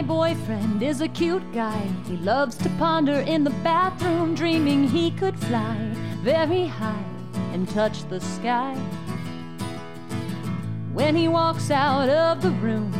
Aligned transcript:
My 0.00 0.06
boyfriend 0.06 0.82
is 0.82 1.02
a 1.02 1.08
cute 1.08 1.52
guy. 1.52 1.86
He 2.06 2.16
loves 2.16 2.56
to 2.56 2.70
ponder 2.78 3.20
in 3.20 3.44
the 3.44 3.56
bathroom, 3.62 4.34
dreaming 4.34 4.88
he 4.88 5.10
could 5.10 5.38
fly 5.38 5.76
very 6.22 6.64
high 6.64 7.04
and 7.52 7.68
touch 7.68 8.08
the 8.08 8.18
sky. 8.18 8.74
When 10.94 11.14
he 11.14 11.28
walks 11.28 11.70
out 11.70 12.08
of 12.08 12.40
the 12.40 12.52
room, 12.62 12.90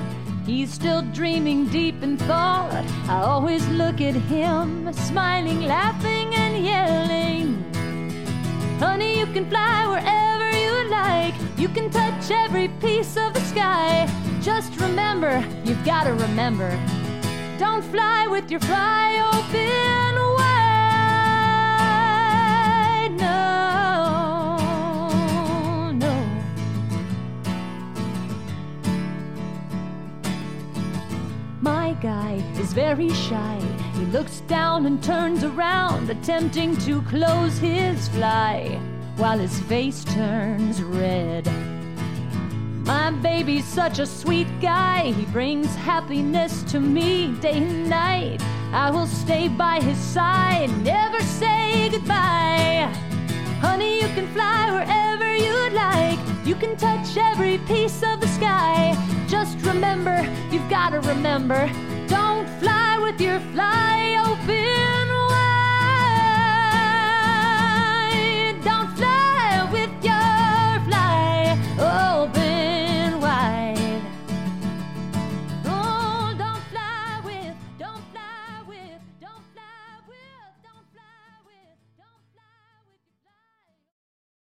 he's 0.44 0.70
still 0.74 1.00
dreaming 1.14 1.68
deep 1.68 2.02
in 2.02 2.18
thought. 2.18 2.84
I 3.08 3.22
always 3.22 3.66
look 3.68 4.02
at 4.02 4.14
him, 4.14 4.92
smiling, 4.92 5.62
laughing, 5.62 6.34
and 6.34 6.62
yelling. 6.62 7.64
Honey, 8.78 9.18
you 9.18 9.24
can 9.24 9.48
fly 9.48 9.86
wherever 9.86 10.50
you 10.50 10.90
like. 10.90 11.34
You 11.56 11.70
can 11.70 11.88
touch 11.88 12.30
every 12.30 12.68
piece 12.68 13.16
of 13.16 13.32
the 13.32 13.40
sky. 13.40 14.06
Just 14.42 14.80
remember, 14.80 15.44
you've 15.64 15.84
got 15.84 16.04
to 16.04 16.14
remember. 16.14 16.70
Don't 17.58 17.84
fly 17.84 18.26
with 18.26 18.50
your 18.50 18.60
fly 18.60 19.20
open 19.34 20.14
wide. 20.36 20.70
No, 23.18 24.56
no. 25.92 26.24
My 31.60 31.92
guy 32.00 32.42
is 32.58 32.72
very 32.72 33.10
shy. 33.10 33.60
He 33.92 34.06
looks 34.06 34.40
down 34.48 34.86
and 34.86 35.02
turns 35.04 35.44
around, 35.44 36.08
attempting 36.08 36.78
to 36.78 37.02
close 37.02 37.58
his 37.58 38.08
fly 38.08 38.80
while 39.16 39.38
his 39.38 39.60
face 39.60 40.02
turns 40.04 40.82
red. 40.82 41.46
My 42.90 43.12
baby's 43.12 43.66
such 43.66 44.00
a 44.00 44.04
sweet 44.04 44.48
guy. 44.60 45.12
He 45.12 45.24
brings 45.26 45.72
happiness 45.76 46.64
to 46.72 46.80
me 46.80 47.28
day 47.40 47.58
and 47.58 47.88
night. 47.88 48.42
I 48.72 48.90
will 48.90 49.06
stay 49.06 49.46
by 49.46 49.80
his 49.80 49.96
side, 49.96 50.70
never 50.82 51.20
say 51.20 51.88
goodbye. 51.90 52.92
Honey, 53.60 54.02
you 54.02 54.08
can 54.16 54.26
fly 54.32 54.72
wherever 54.72 55.32
you'd 55.32 55.72
like. 55.72 56.18
You 56.44 56.56
can 56.56 56.76
touch 56.76 57.16
every 57.16 57.58
piece 57.58 58.02
of 58.02 58.20
the 58.20 58.26
sky. 58.26 58.96
Just 59.28 59.64
remember, 59.64 60.26
you've 60.50 60.68
got 60.68 60.90
to 60.90 61.00
remember, 61.00 61.70
don't 62.08 62.48
fly 62.58 62.98
with 62.98 63.20
your 63.20 63.36
open 63.36 64.09